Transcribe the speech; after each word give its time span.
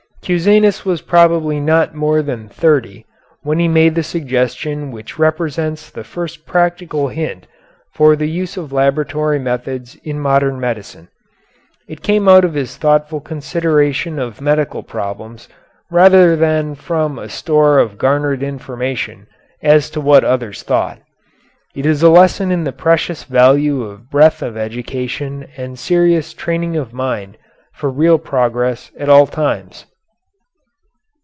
Cusanus 0.23 0.85
was 0.85 1.01
probably 1.01 1.59
not 1.59 1.95
more 1.95 2.21
than 2.21 2.47
thirty 2.47 3.05
when 3.41 3.57
he 3.57 3.67
made 3.67 3.95
the 3.95 4.03
suggestion 4.03 4.91
which 4.91 5.17
represents 5.19 5.89
the 5.89 6.03
first 6.03 6.45
practical 6.45 7.07
hint 7.07 7.47
for 7.95 8.15
the 8.15 8.29
use 8.29 8.55
of 8.55 8.71
laboratory 8.71 9.39
methods 9.39 9.95
in 10.03 10.19
modern 10.19 10.59
medicine. 10.59 11.07
It 11.87 12.03
came 12.03 12.29
out 12.29 12.45
of 12.45 12.53
his 12.53 12.77
thoughtful 12.77 13.19
consideration 13.19 14.19
of 14.19 14.39
medical 14.41 14.83
problems 14.83 15.49
rather 15.89 16.35
than 16.35 16.75
from 16.75 17.17
a 17.17 17.27
store 17.27 17.79
of 17.79 17.97
garnered 17.97 18.43
information 18.43 19.25
as 19.63 19.89
to 19.89 19.99
what 19.99 20.23
others 20.23 20.61
thought. 20.61 20.99
It 21.75 21.85
is 21.87 22.03
a 22.03 22.09
lesson 22.09 22.51
in 22.51 22.63
the 22.63 22.71
precious 22.71 23.23
value 23.23 23.81
of 23.83 24.09
breadth 24.11 24.43
of 24.43 24.55
education 24.55 25.47
and 25.57 25.79
serious 25.79 26.31
training 26.33 26.77
of 26.77 26.93
mind 26.93 27.37
for 27.73 27.89
real 27.89 28.19
progress 28.19 28.91
at 28.99 29.09
all 29.09 29.25
times. 29.25 29.87